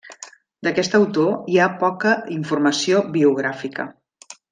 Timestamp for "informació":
2.37-3.03